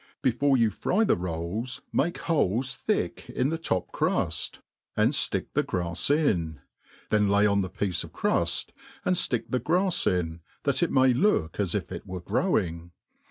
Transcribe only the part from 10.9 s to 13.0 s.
may look as if it were growing.